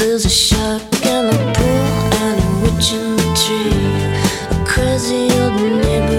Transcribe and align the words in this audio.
There's 0.00 0.24
a 0.24 0.30
shark 0.30 0.80
in 1.04 1.26
the 1.26 1.52
pool 1.56 2.10
and 2.24 2.40
a 2.40 2.62
witch 2.62 2.94
in 2.94 3.16
the 3.16 3.22
tree. 3.36 4.58
A 4.58 4.64
crazy 4.66 5.28
old 5.38 5.60
neighbor. 5.60 6.09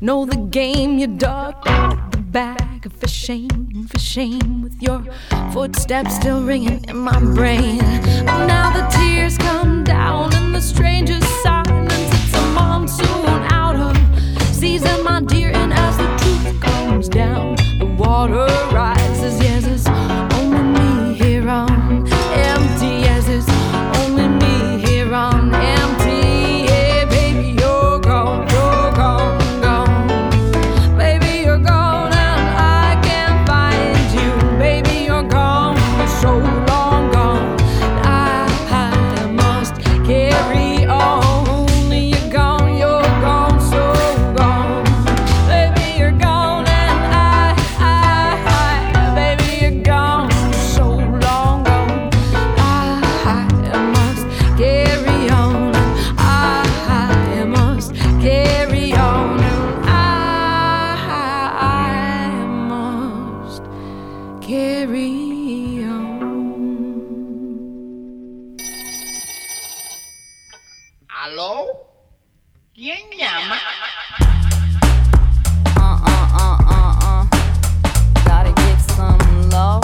Know 0.00 0.26
the 0.26 0.36
game, 0.36 0.98
you 0.98 1.06
dug 1.06 1.54
out 1.66 2.10
the 2.10 2.18
bag. 2.18 2.92
For 2.98 3.08
shame, 3.08 3.86
for 3.88 3.98
shame, 3.98 4.62
with 4.62 4.80
your 4.82 5.04
footsteps 5.52 6.16
still 6.16 6.42
ringing 6.42 6.84
in 6.84 6.98
my 6.98 7.18
brain. 7.18 7.80
¿Aló? 71.24 71.68
¿Quién 72.74 73.10
llama? 73.16 73.56
Uh, 75.74 75.80
uh, 75.80 76.28
uh, 76.36 76.58
uh, 76.68 76.92
uh. 77.00 77.24
Gotta 78.26 78.52
get 78.52 78.78
some 78.94 79.48
love. 79.48 79.83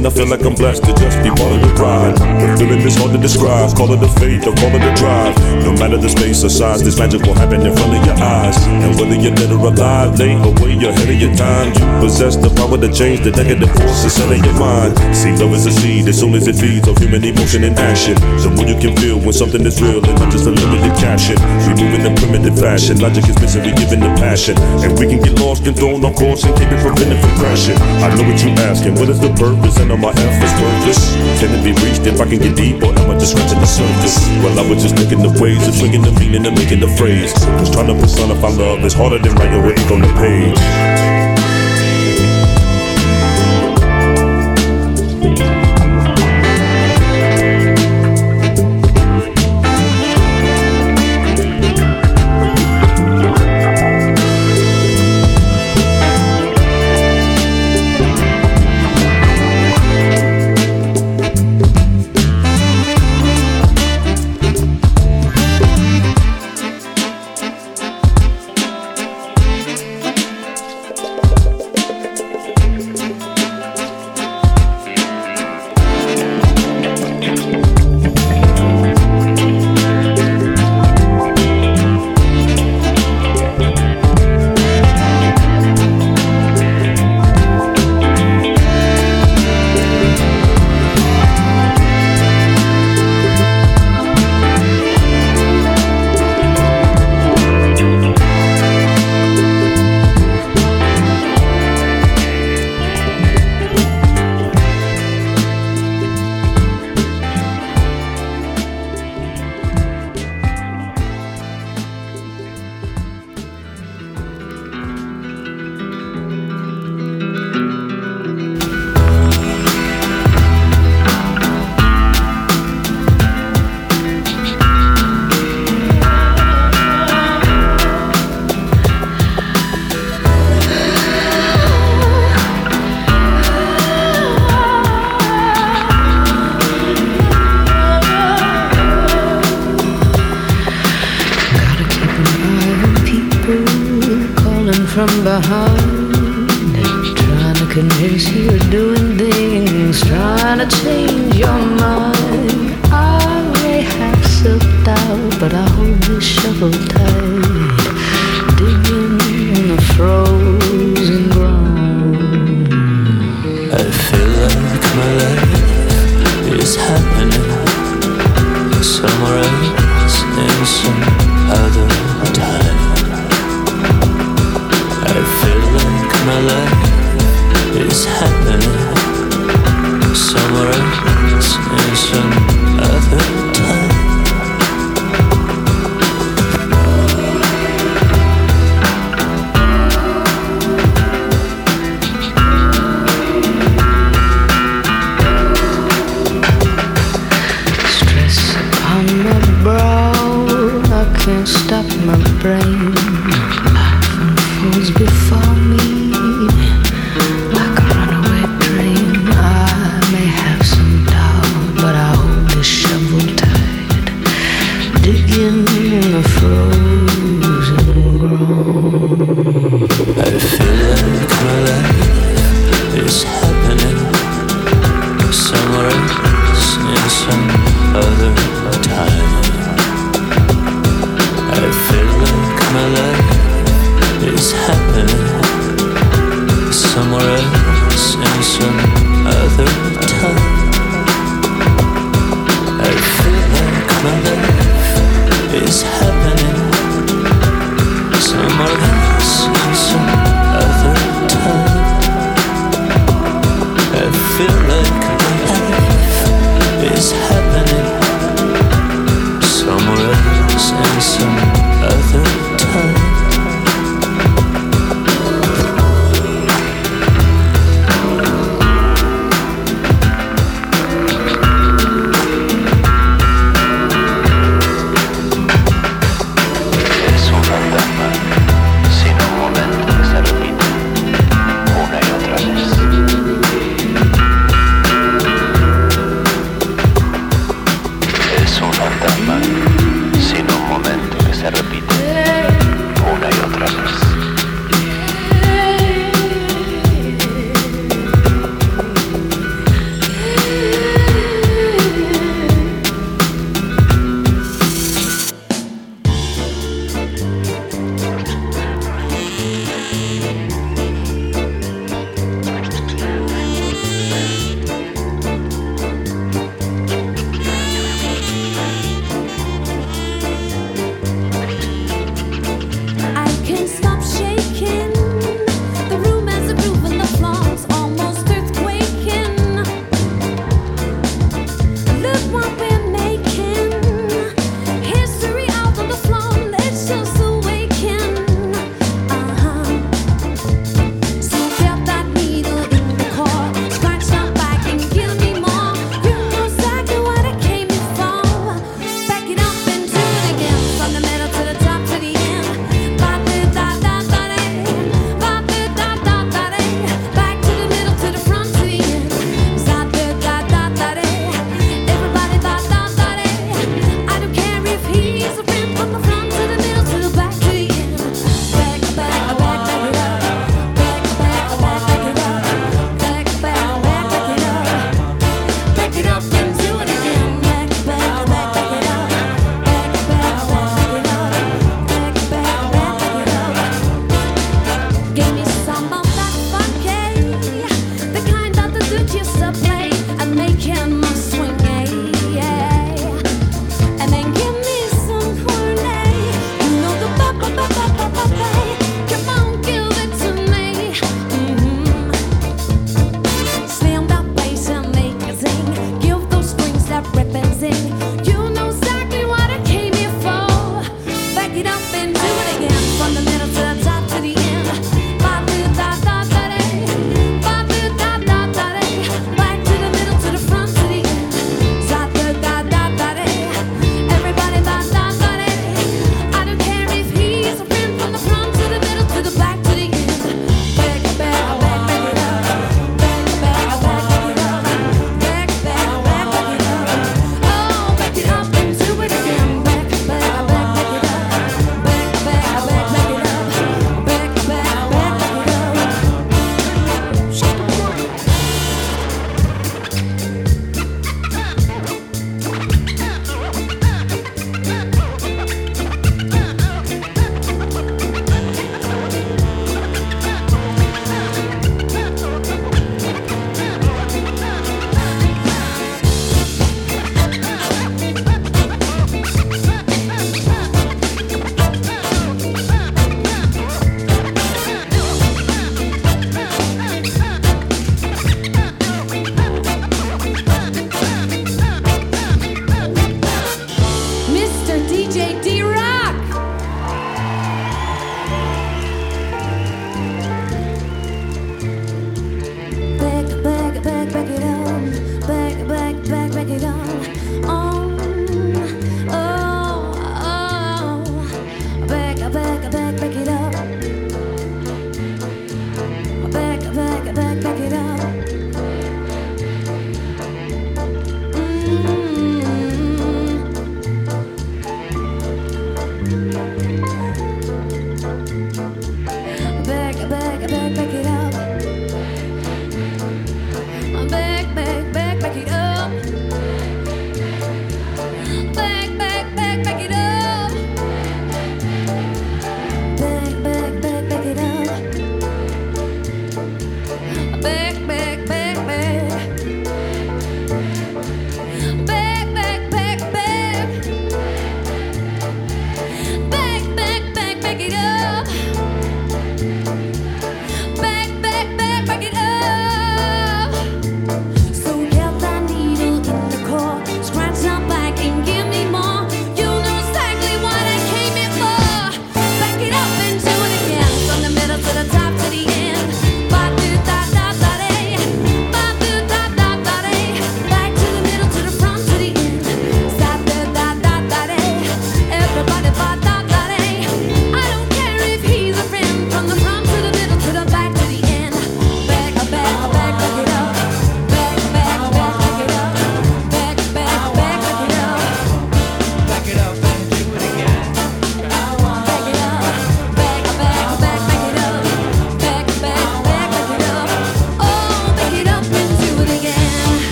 Never 0.00 0.06
a 0.06 0.06
question, 0.06 0.06
I 0.06 0.10
feel 0.10 0.28
like 0.30 0.44
I'm 0.46 0.54
blessed 0.54 0.84
to 0.84 0.92
just 0.94 1.18
be 1.22 1.30
part 1.30 1.52
of 1.52 1.60
the 1.60 1.72
ride. 1.82 2.16
The 2.16 2.56
feeling 2.56 2.80
is 2.80 2.96
hard 2.96 3.12
to 3.12 3.18
describe, 3.18 3.74
call 3.76 3.92
it 3.92 4.02
a 4.02 4.08
faith 4.20 4.46
or 4.46 4.54
call 4.56 4.72
it 4.72 4.82
a 4.82 4.92
drive. 4.96 5.36
No 5.64 5.72
matter 5.72 5.98
the 5.98 6.08
space 6.08 6.44
or 6.44 6.48
size, 6.48 6.82
this 6.82 6.98
magic 6.98 7.22
will 7.22 7.34
happen 7.34 7.60
in 7.60 7.74
front 7.74 7.96
of 7.96 8.04
your 8.06 8.16
eyes. 8.16 8.56
And 8.66 8.94
whether 8.96 9.16
you're 9.16 9.34
dead 9.34 9.52
or 9.52 9.60
alive, 9.68 10.18
late 10.18 10.40
or 10.40 10.52
way 10.62 10.72
ahead 10.76 11.08
of 11.08 11.18
your 11.20 11.34
time, 11.36 11.72
you 11.74 11.84
possess 12.00 12.36
the 12.36 12.50
power 12.54 12.78
to 12.78 12.88
change 12.92 13.20
the 13.20 13.32
negative 13.32 13.70
forces 13.72 14.12
set 14.14 14.30
in 14.32 14.42
your 14.44 14.56
mind. 14.58 14.96
See, 15.14 15.32
love 15.36 15.52
is 15.52 15.66
a 15.66 15.72
seed 15.72 16.08
as 16.08 16.18
soon 16.18 16.34
as 16.34 16.46
it 16.48 16.56
feeds 16.56 16.88
on 16.88 16.96
human 16.96 17.24
emotion 17.24 17.64
and 17.64 17.76
action. 17.78 18.14
The 18.40 18.50
more 18.54 18.66
you 18.66 18.78
can 18.78 18.96
feel 18.96 19.18
when 19.20 19.32
something 19.32 19.64
is 19.66 19.80
real 19.80 20.00
and 20.04 20.16
not 20.16 20.30
just 20.32 20.46
a 20.46 20.52
limited 20.52 20.94
caption. 20.98 21.36
In 21.82 22.06
a 22.06 22.14
primitive 22.16 22.58
fashion, 22.58 22.98
logic 23.00 23.28
is 23.28 23.36
missing, 23.40 23.62
we 23.64 23.72
giving 23.74 24.00
the 24.00 24.12
passion. 24.16 24.56
And 24.82 24.96
we 24.98 25.06
can 25.06 25.20
get 25.20 25.38
lost 25.38 25.66
and 25.66 25.76
thrown 25.76 26.04
on 26.04 26.14
course 26.14 26.44
and 26.44 26.54
keep 26.56 26.70
it 26.70 26.80
preventing 26.80 27.20
from 27.20 27.34
crashing. 27.38 27.78
I 28.02 28.14
know 28.14 28.24
what 28.24 28.38
you're 28.42 28.58
asking, 28.66 28.94
what 28.94 29.08
is 29.08 29.20
the 29.20 29.30
purpose? 29.34 29.81
Are 29.90 29.98
my 29.98 30.10
efforts 30.10 30.54
worthless? 30.60 31.14
Can 31.40 31.50
it 31.54 31.62
be 31.64 31.72
reached 31.82 32.06
if 32.06 32.20
I 32.20 32.26
can 32.28 32.38
get 32.38 32.56
deep 32.56 32.82
or 32.82 32.92
am 32.98 33.10
I 33.10 33.18
just 33.18 33.32
scratching 33.32 33.60
the 33.60 33.66
surface? 33.66 34.18
Well, 34.42 34.58
I 34.58 34.68
was 34.68 34.82
just 34.82 34.96
thinking 34.96 35.22
the 35.22 35.32
ways 35.42 35.66
of 35.66 35.74
swinging 35.74 36.02
the 36.02 36.12
meaning 36.12 36.46
and 36.46 36.56
making 36.56 36.80
the 36.80 36.88
phrase. 36.88 37.32
Cause 37.32 37.70
trying 37.70 37.88
to 37.88 37.94
personify 37.94 38.48
love 38.48 38.84
is 38.84 38.94
harder 38.94 39.18
than 39.18 39.34
writing 39.34 39.62
with 39.62 39.78
ink 39.78 39.90
on 39.90 40.00
the 40.00 40.12
page. 40.14 41.21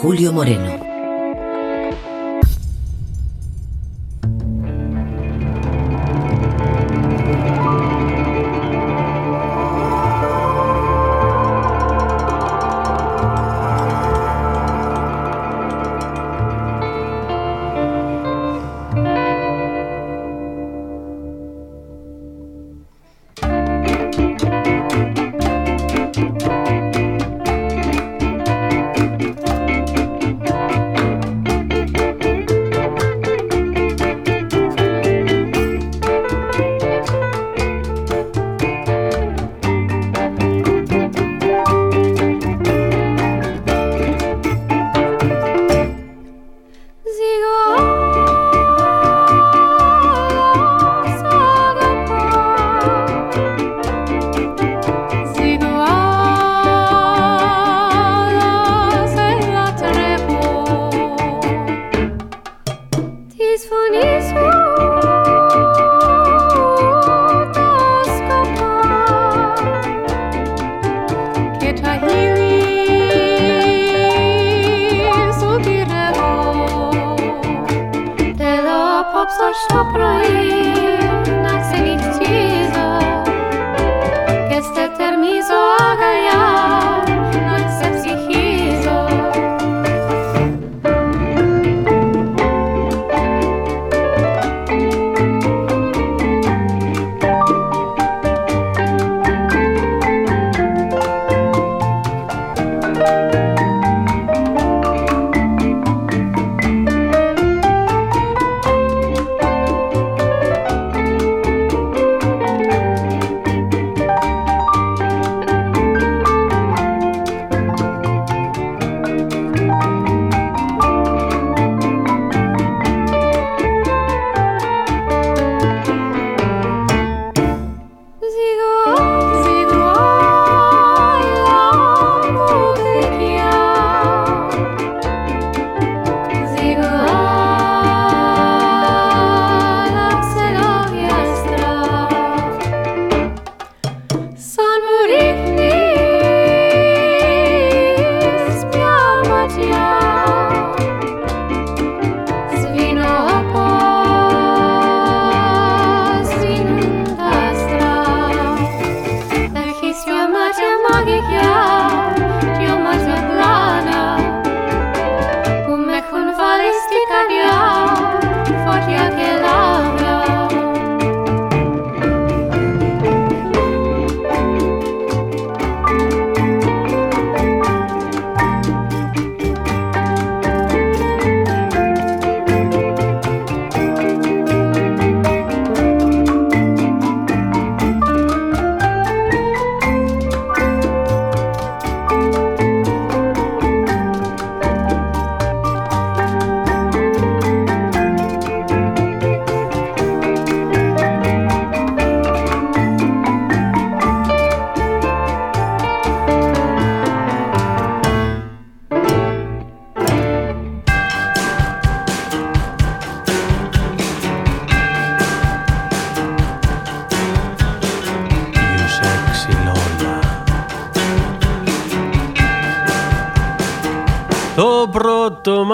Julio 0.00 0.32
Moreno. 0.32 0.87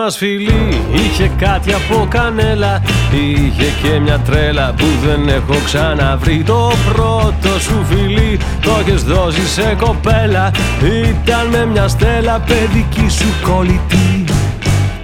Μας 0.05 0.17
φιλί 0.17 0.83
είχε 0.93 1.31
κάτι 1.39 1.73
από 1.73 2.07
κανέλα 2.11 2.83
Είχε 3.13 3.73
και 3.83 4.01
μια 4.01 4.19
τρέλα 4.19 4.75
που 4.77 4.85
δεν 5.05 5.29
έχω 5.29 5.55
ξαναβρει. 5.65 6.43
Το 6.47 6.73
πρώτο 6.93 7.61
σου 7.61 7.85
φιλί 7.89 8.39
το 8.61 8.71
έχεις 8.81 9.03
δώσει 9.03 9.49
σε 9.49 9.77
κοπέλα. 9.79 10.51
Ήταν 10.83 11.47
με 11.51 11.67
μια 11.67 11.89
στέλα 11.89 12.41
παιδική 12.47 13.09
σου 13.09 13.27
κολλητή. 13.43 14.25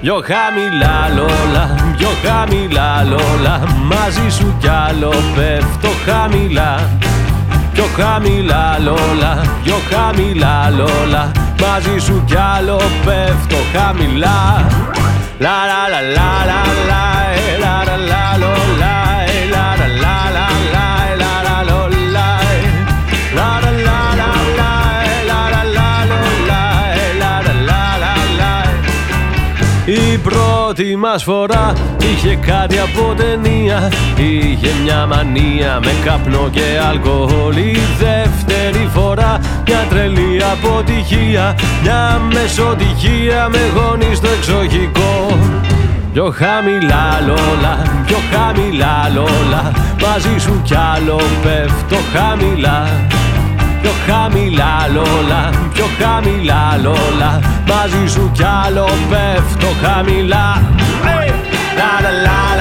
Πιο 0.01 0.23
χαμηλά 0.25 1.09
λόλα, 1.17 1.95
πιο 1.97 2.09
χαμηλά 2.25 3.05
λόλα 3.05 3.63
Μαζί 3.83 4.37
σου 4.37 4.55
κι 4.61 4.69
άλλο 4.69 5.15
πέφτω 5.35 5.89
χαμηλά 6.07 6.89
Πιο 7.73 7.85
χαμηλά 7.97 8.79
λόλα, 8.79 9.41
πιο 9.65 9.75
χαμηλά 9.91 10.71
λόλα 10.71 11.40
Μαζί 11.61 11.99
σου 11.99 12.23
κι 12.27 12.37
άλλο 12.57 12.81
πέφτω 13.05 13.57
χαμηλά 13.73 14.67
Λα 15.39 15.49
λα 15.71 15.83
λα 15.91 16.01
λα 16.01 16.31
λα 16.47 16.63
λα 16.81 17.05
λα 17.61 17.85
λα 17.85 17.97
λα 17.97 18.65
λα 18.79 19.01
Η 29.85 30.19
πρώτη 30.19 30.97
μας 30.97 31.23
φορά 31.23 31.73
είχε 31.99 32.35
κάτι 32.35 32.79
από 32.79 33.15
ταινία 33.17 33.93
Είχε 34.17 34.71
μια 34.83 35.07
μανία 35.07 35.81
με 35.85 35.93
καπνό 36.05 36.49
και 36.53 36.63
αλκοόλ 36.89 37.57
Η 37.57 37.79
δεύτερη 37.99 38.89
φορά 38.95 39.40
μια 39.71 39.87
τρελή 39.89 40.41
αποτυχία 40.53 41.55
Μια 41.83 42.21
μεσοτυχία 42.33 43.49
με 43.49 43.59
γόνι 43.75 44.15
στο 44.15 44.29
εξοχικό. 44.29 45.39
Πιο 46.13 46.35
χαμηλά 46.37 47.21
λόλα, 47.27 47.75
πιο 48.07 48.19
χαμηλά 48.33 49.11
λόλα 49.15 49.73
Μαζί 50.03 50.39
σου 50.39 50.61
κι 50.65 50.75
άλλο 50.95 51.21
πέφτω 51.43 51.97
χαμηλά. 52.15 52.89
Πιο 53.83 53.91
χαμηλά 54.07 54.89
λόλα, 54.93 55.51
πιο 55.73 55.85
χαμηλά 55.99 56.79
λόλα 56.83 57.41
Μαζί 57.67 58.13
σου 58.13 58.31
κι 58.33 58.45
άλλο 58.67 58.89
πέφτω 59.11 59.69
χαμηλά. 59.83 60.63
Hey! 61.05 61.51
La 61.81 61.93
la 62.05 62.11
la 62.27 62.60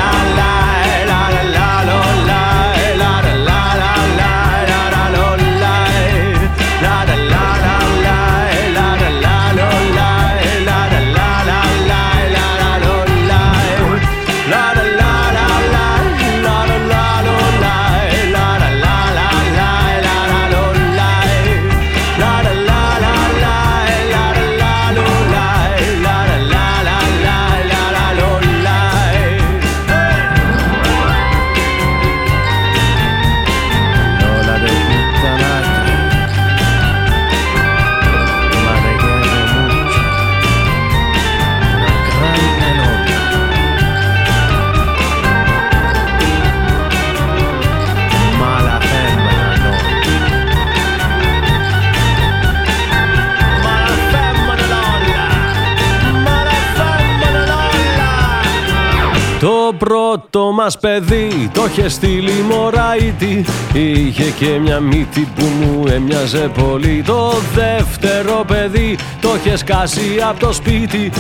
πρώτο 60.50 60.52
μας 60.52 60.78
παιδί 60.78 61.50
το 61.54 61.66
είχε 61.66 61.90
στείλει 61.90 62.46
μωραϊτή 62.50 63.46
Είχε 63.74 64.24
και 64.24 64.60
μια 64.60 64.80
μύτη 64.80 65.28
που 65.36 65.46
μου 65.60 65.88
έμοιαζε 65.88 66.52
πολύ. 66.58 67.04
Το 67.06 67.34
δεύτερο 67.56 68.44
παιδί 68.48 68.98
το 69.22 69.30
είχε 69.36 69.58
σκάσει 69.58 70.22
από 70.30 70.40
το 70.40 70.54
σπίτι 70.54 71.12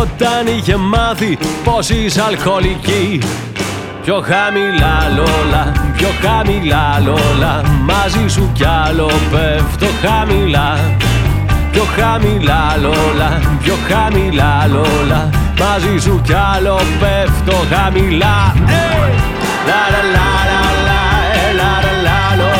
Όταν 0.00 0.46
είχε 0.56 0.76
μάθει 0.76 1.38
πως 1.64 1.88
είσαι 1.90 2.22
αλκοολική. 2.22 3.20
Πιο 4.02 4.24
χαμηλά 4.24 5.08
λόλα, 5.16 5.72
πιο 5.96 6.08
χαμηλά 6.22 7.00
λόλα 7.04 7.62
Μαζί 7.84 8.28
σου 8.28 8.50
κι 8.54 8.64
άλλο 8.64 9.10
πέφτω 9.30 9.86
χαμηλά. 10.02 10.78
Πιο 11.72 11.82
χαμηλά 11.82 12.76
λόλα, 12.80 13.40
πιο 13.62 13.74
χαμηλά 13.88 14.66
λόλα 14.72 15.43
Μαζί 15.58 15.98
σου 15.98 16.20
κι 16.24 16.32
άλλο 16.54 16.80
πέφτω 17.00 17.52
χαμηλά 17.52 18.54
hey! 18.56 19.14
Λα 19.66 19.82
λα 19.92 20.02
λα 20.14 20.28
λα 20.50 20.62
λα 21.56 21.70
λα 21.82 21.92
λα 21.92 22.02
λα 22.02 22.54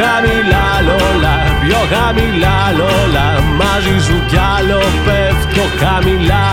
χαμηλά 0.00 0.66
λόλα, 0.86 1.34
πιο 1.62 1.80
χαμηλά 1.92 2.56
λόλα 2.78 3.26
Μαζί 3.60 3.96
σου 4.06 4.16
κι 4.26 4.38
άλλο 4.56 4.80
πέφτω 5.04 5.64
χαμηλά 5.80 6.46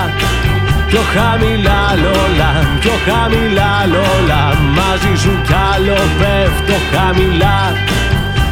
Πιο 0.92 1.02
χαμηλά 1.16 1.82
λόλα, 2.04 2.50
πιο 2.80 2.92
χαμηλά 3.08 3.72
λόλα 3.94 4.42
Μαζί 4.78 5.14
σου 5.22 5.34
κι 5.48 5.56
άλλο 5.74 5.98
πέφτω 6.20 6.78
χαμηλά. 6.92 7.58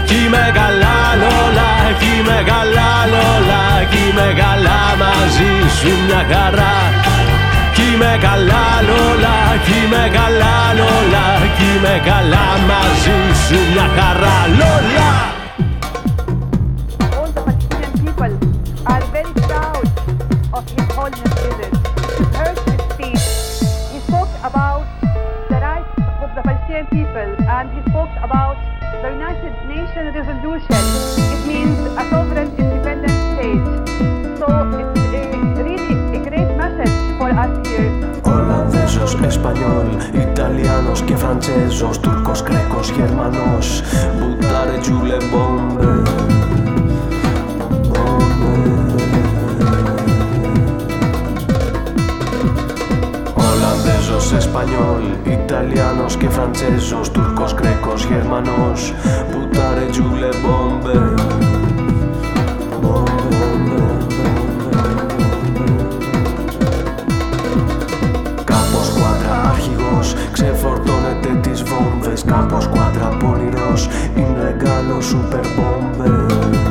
Κι 0.08 0.16
είμαι 0.26 0.52
καλά 0.60 1.00
λόλα, 1.22 1.70
κι 2.00 2.10
είμαι 2.18 2.40
καλά 2.52 2.92
λόλα 3.14 3.64
Κι 3.92 4.00
είμαι 4.08 4.28
καλά 4.44 4.80
μαζί 5.02 5.52
σου 5.80 5.92
μια 6.06 6.22
χαρά. 6.32 6.76
Κι 7.76 7.84
είμαι 7.94 8.18
καλά 8.26 8.66
λόλα, 8.90 9.38
κι 9.66 9.76
είμαι 9.82 10.04
καλά 10.18 10.56
λόλα 10.80 11.26
Κι 11.58 11.68
είμαι 11.76 11.96
καλά 12.10 12.46
μαζί 12.70 13.20
σου 13.46 13.58
μια 13.72 13.88
χαρά. 13.98 14.38
Λόλα 14.60 15.39
United 29.18 29.54
Nations 29.66 30.14
resolution. 30.14 30.82
It 31.34 31.42
means 31.50 31.78
a 31.98 32.04
sovereign 32.12 32.50
independent 32.62 33.18
state. 33.34 33.66
So 34.40 34.46
it's 34.82 35.00
a, 35.18 35.64
really 35.68 35.94
a 36.18 36.20
great 36.28 36.52
message 36.62 36.96
for 37.18 37.30
us 37.44 37.54
here. 37.68 37.92
Ολλανδέζος, 38.24 39.18
Εσπανιόλ, 39.26 39.88
Ιταλιάνος 40.14 41.02
και 41.02 41.16
Φραντσέζος 41.16 42.00
Τούρκος, 42.00 42.44
Κρέκος, 42.44 42.90
Γερμανός 42.90 43.82
Μπουτάρε, 44.18 44.78
Τζούλε, 44.82 45.18
Μπόμπε 45.32 46.39
Español, 54.34 55.02
Italianos 55.26 56.14
και 56.18 56.30
Φραντσέζος 56.30 57.12
Τούρκος, 57.12 57.54
Γκρέκος, 57.54 58.06
Γερμανός. 58.06 58.94
Πουτάρε, 59.32 59.86
τζούλε, 59.92 60.30
μπόμπε. 60.42 61.14
Κάπως 68.44 68.90
κουάντρα 68.90 69.50
αρχηγός 69.50 70.16
Ξεφορτώνεται 70.32 71.40
τις 71.42 71.64
βόμβες. 71.64 72.24
Κάπως 72.24 72.68
κουάντρα 72.68 73.18
πονηρός 73.20 73.90
Είναι 74.16 74.56
γκάλο 74.58 75.02
σούπερ 75.02 75.46
μπόμπε 75.56 76.69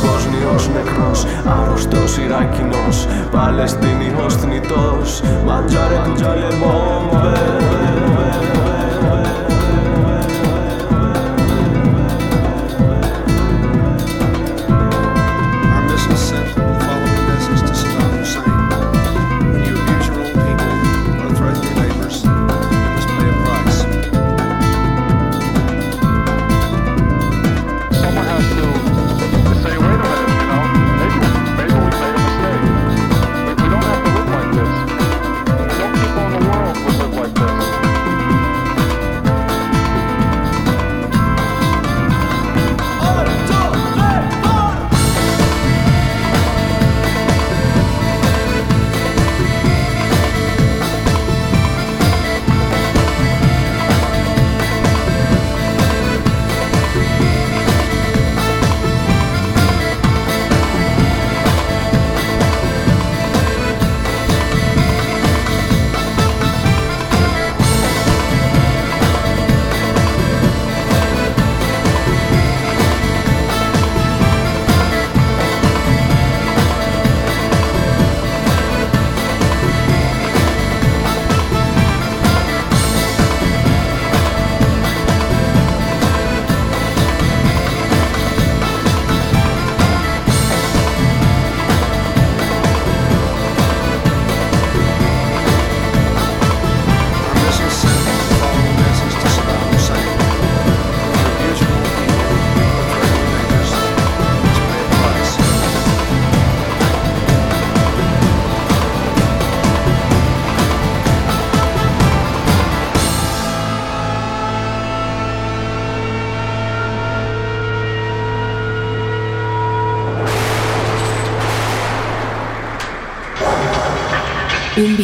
Βόσνιος 0.00 0.68
νεκρός, 0.74 1.26
άρρωστος 1.60 2.16
Ιράκινος 2.16 3.06
Παλαιστίνιος 3.30 4.36
θνητός, 4.36 5.22
μαντζάρε 5.46 6.00
του 6.04 6.12
τζαλεμόμπε 6.12 7.38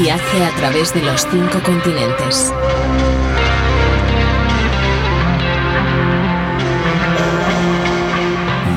viaje 0.03 0.45
a 0.45 0.51
través 0.57 0.95
de 0.95 1.03
los 1.03 1.27
cinco 1.31 1.63
continentes. 1.63 2.53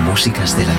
Músicas 0.05 0.57
del 0.57 0.69
agua. 0.69 0.72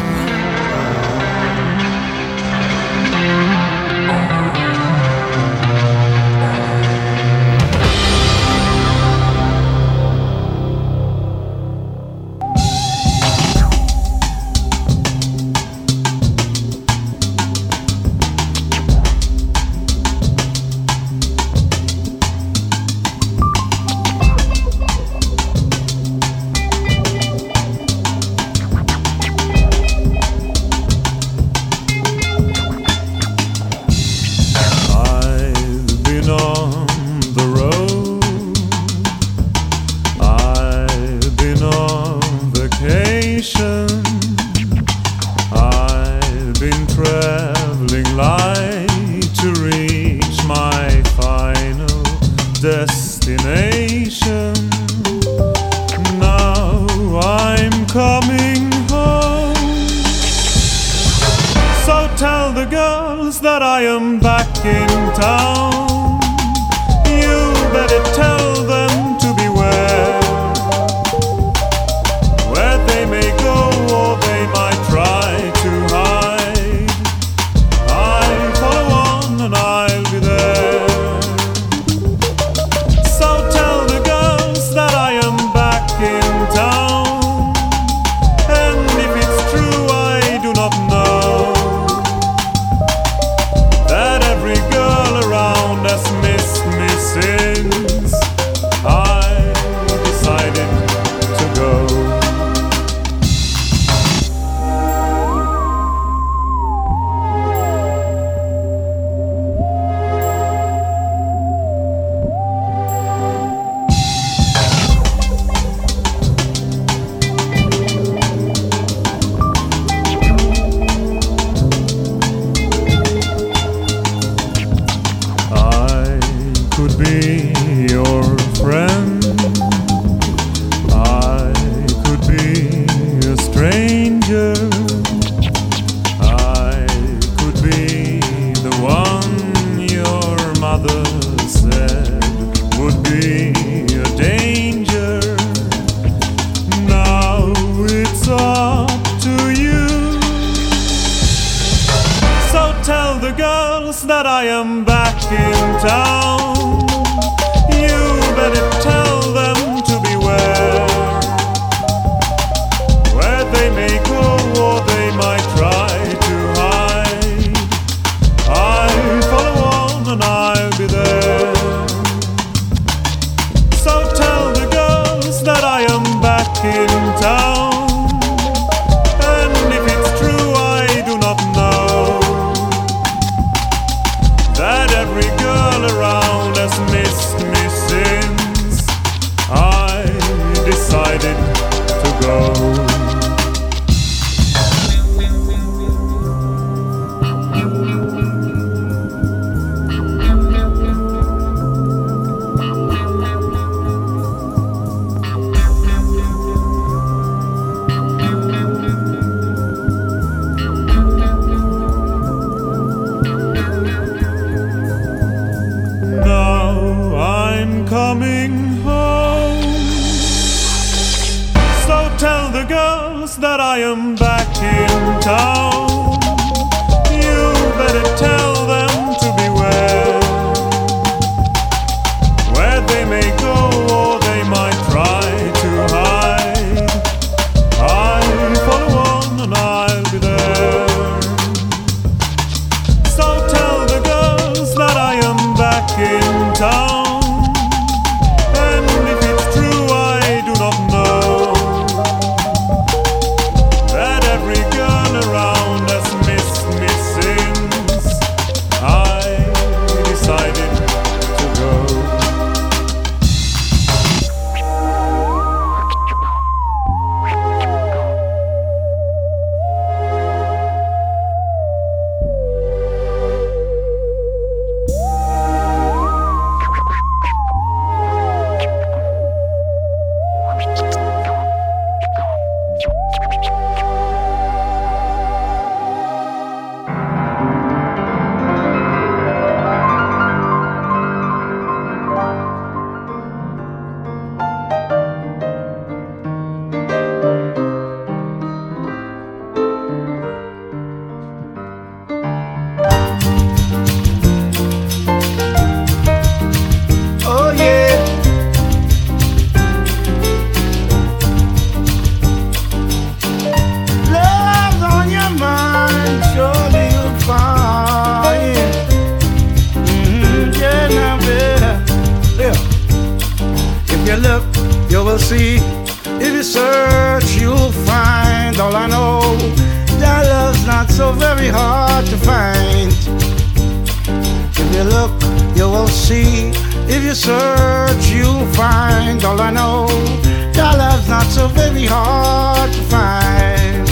Hard 341.95 342.72
to 342.72 342.82
find. 342.95 343.86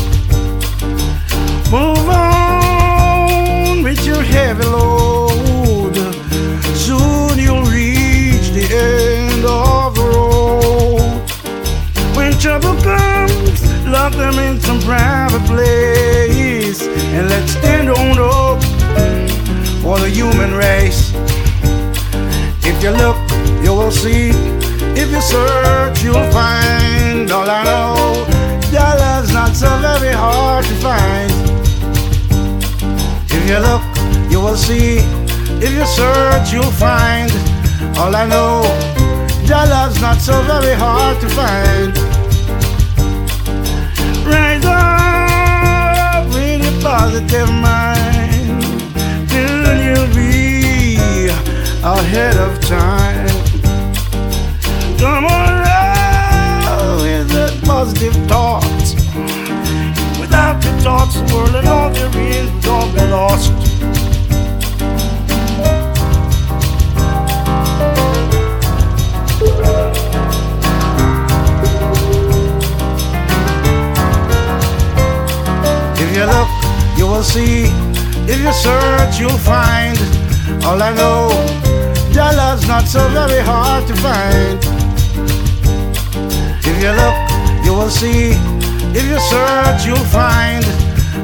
Move 1.71 2.09
on 2.09 3.83
with 3.87 4.05
your 4.05 4.23
heavy 4.23 4.65
load. 4.65 5.95
Soon 6.87 7.33
you'll 7.45 7.67
reach 7.79 8.49
the 8.59 8.67
end 8.91 9.45
of 9.45 9.95
the 9.99 10.07
road. 10.17 11.15
When 12.17 12.33
trouble 12.45 12.75
comes, 12.83 13.61
lock 13.87 14.13
them 14.23 14.37
in 14.47 14.61
some 14.61 14.81
private 14.81 15.47
place. 15.53 16.81
And 17.17 17.29
let's 17.29 17.53
stand 17.53 17.89
on 17.89 18.19
up 18.19 18.61
for 19.83 19.97
the 20.05 20.11
human 20.19 20.53
race. 20.55 21.03
If 22.71 22.77
you 22.83 22.91
look, 23.03 23.19
you 23.65 23.73
will 23.79 23.95
see. 24.05 24.31
If 25.01 25.09
you 25.15 25.21
search, 25.21 26.03
you'll 26.03 26.31
find. 26.33 26.82
All 27.33 27.49
I 27.49 27.65
know, 27.65 28.27
your 28.71 28.93
love's 29.03 29.33
not 29.33 29.57
so 29.57 29.69
very 29.79 30.13
hard 30.13 30.67
to 30.67 30.75
find. 30.85 31.33
If 33.31 33.49
you 33.49 33.59
look, 33.59 33.83
you 34.31 34.39
will 34.39 34.57
see. 34.57 34.99
If 35.65 35.73
you 35.73 35.87
search, 35.87 36.53
you'll 36.53 36.77
find. 36.77 37.33
All 37.97 38.15
I 38.15 38.27
know, 38.27 38.63
your 39.47 39.65
love's 39.67 39.99
not 40.03 40.19
so 40.21 40.43
very 40.43 40.75
hard 40.75 41.21
to 41.23 41.29
find. 41.31 41.97
Rise 44.27 44.65
up 44.67 46.27
with 46.35 46.69
a 46.69 46.83
positive 46.83 47.49
mind. 47.49 48.63
Till 49.31 49.77
you'll 49.85 50.15
be 50.15 51.31
ahead 51.83 52.37
of 52.37 52.61
time. 52.61 53.29
Come 54.99 55.25
on 55.25 55.52
positive 57.83 58.15
thoughts. 58.29 58.95
Without 60.21 60.63
your 60.65 60.75
thoughts, 60.85 61.15
the 61.17 61.35
world 61.35 61.55
and 61.57 61.67
all 61.67 61.91
there 61.91 62.17
is 62.17 62.49
would 62.53 62.67
all 62.67 62.87
be 62.93 63.05
lost. 63.11 63.51
If 75.99 76.17
you 76.17 76.25
look, 76.25 76.51
you 76.97 77.07
will 77.09 77.25
see. 77.25 77.65
If 78.31 78.39
you 78.45 78.53
search, 78.53 79.19
you'll 79.19 79.43
find. 79.55 79.99
All 80.65 80.81
I 80.81 80.95
know, 80.95 81.31
your 82.13 82.33
love's 82.33 82.69
not 82.69 82.87
so 82.87 83.09
very 83.09 83.41
hard 83.41 83.89
to 83.89 83.95
find. 83.97 84.59
If 86.65 86.81
you 86.81 86.93
look, 86.93 87.22
you 87.73 87.79
will 87.79 87.91
see. 87.91 88.33
If 88.99 89.05
you 89.11 89.19
search, 89.33 89.87
you'll 89.87 90.09
find. 90.21 90.65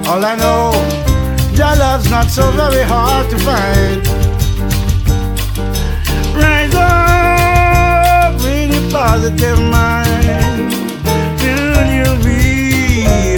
All 0.09 0.25
I 0.25 0.35
know, 0.37 0.73
your 1.53 1.75
love's 1.77 2.11
not 2.11 2.29
so 2.31 2.51
very 2.53 2.85
hard 2.85 3.29
to 3.31 3.39
find. 3.49 4.01
Rise 6.35 6.75
up 6.75 8.35
with 8.43 8.81
a 8.81 8.83
positive 8.91 9.61
mind. 9.61 10.73
Till 11.41 11.87
you'll 11.95 12.23
be 12.25 13.37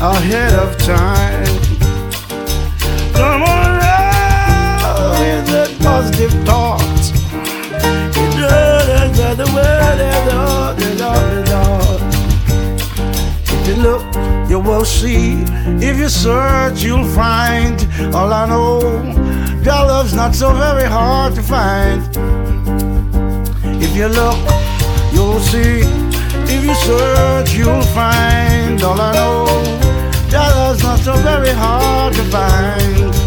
ahead 0.00 0.54
of 0.54 0.78
time. 0.78 1.55
See. 14.86 15.42
If 15.82 15.98
you 15.98 16.08
search, 16.08 16.82
you'll 16.82 17.04
find. 17.04 17.76
All 18.14 18.32
I 18.32 18.46
know, 18.46 18.80
your 19.62 19.82
love's 19.90 20.14
not 20.14 20.34
so 20.34 20.54
very 20.54 20.88
hard 20.88 21.34
to 21.34 21.42
find. 21.42 22.00
If 23.82 23.94
you 23.96 24.08
look, 24.08 24.38
you'll 25.12 25.40
see. 25.40 25.82
If 26.54 26.64
you 26.64 26.74
search, 26.74 27.54
you'll 27.54 27.82
find. 27.98 28.82
All 28.82 29.00
I 29.00 29.12
know, 29.12 29.46
your 30.30 30.48
love's 30.58 30.82
not 30.82 31.00
so 31.00 31.14
very 31.16 31.50
hard 31.50 32.14
to 32.14 32.22
find. 32.24 33.25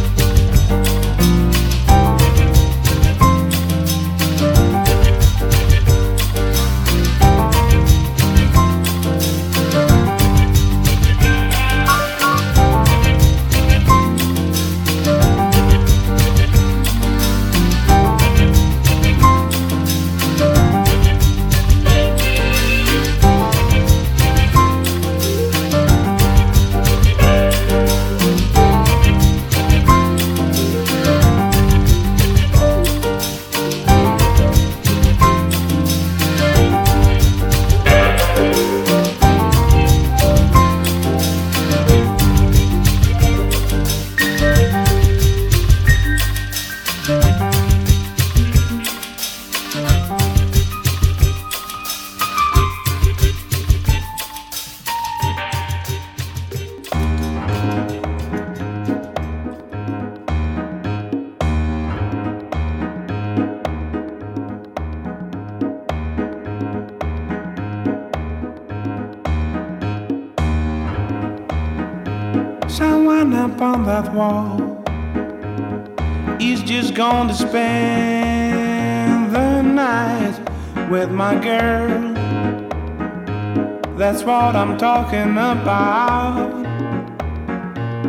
That's 83.97 84.23
what 84.23 84.55
I'm 84.55 84.77
talking 84.77 85.31
about. 85.33 86.63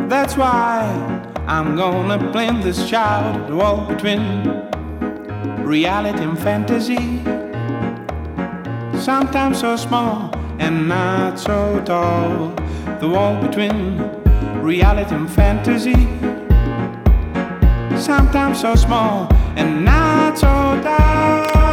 That's 0.07 0.37
why 0.37 0.83
I'm 1.47 1.75
gonna 1.75 2.17
blend 2.31 2.63
this 2.63 2.89
child 2.89 3.49
the 3.49 3.55
wall 3.55 3.85
between 3.85 4.21
reality 5.63 6.23
and 6.23 6.39
fantasy. 6.39 7.21
Sometimes 8.99 9.59
so 9.59 9.75
small 9.75 10.33
and 10.59 10.87
not 10.87 11.39
so 11.39 11.81
tall. 11.85 12.53
The 12.99 13.09
wall 13.09 13.41
between 13.41 13.97
reality 14.61 15.15
and 15.15 15.29
fantasy. 15.29 16.07
Sometimes 17.97 18.61
so 18.61 18.75
small 18.75 19.27
and 19.55 19.83
not 19.83 20.37
so 20.37 20.47
tall. 20.83 21.70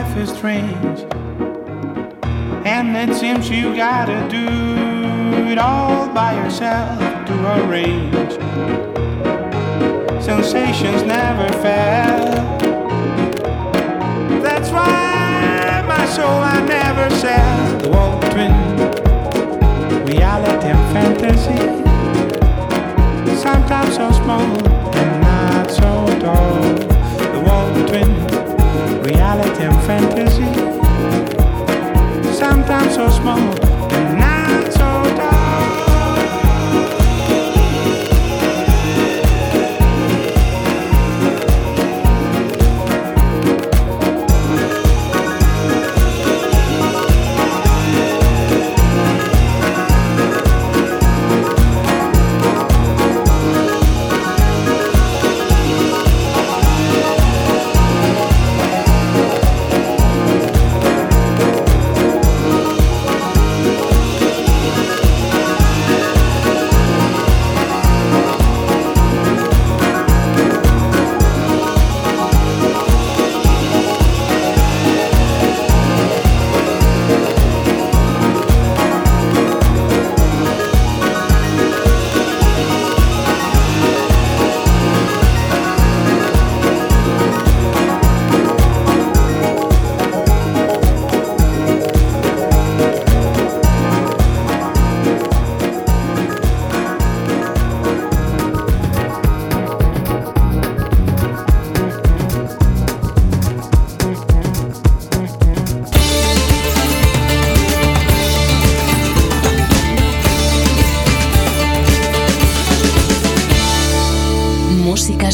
Life 0.00 0.16
is 0.18 0.28
strange, 0.28 0.98
and 2.66 2.94
it 2.94 3.16
seems 3.16 3.48
you 3.48 3.74
gotta 3.74 4.20
do 4.28 4.46
it 5.50 5.56
all 5.56 6.06
by 6.12 6.34
yourself 6.34 6.98
to 7.28 7.34
arrange. 7.56 8.32
Sensations 10.22 11.02
never 11.02 11.48
fail. 11.64 12.26
That's 14.46 14.68
why 14.70 15.82
my 15.88 16.04
soul 16.16 16.40
I 16.54 16.56
never 16.78 17.08
sell. 17.24 17.78
The 17.78 17.88
wall 17.88 18.20
between 18.20 18.54
reality 20.12 20.68
and 20.74 20.84
fantasy. 20.94 21.60
Sometimes 23.46 23.94
so 23.96 24.12
small 24.12 24.46
and 25.00 25.12
not 25.22 25.70
so 25.70 25.90
tall. 26.24 26.60
The 27.34 27.40
wall 27.46 27.66
between 27.80 28.45
reality 29.06 29.62
and 29.62 29.82
fantasy. 29.86 30.52
Sometimes 32.34 32.94
so 32.96 33.08
small 33.08 33.38
and 33.38 34.18
not 34.18 34.72
so 34.72 35.16
tall. 35.16 35.45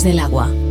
Del 0.03 0.19
agua. 0.19 0.62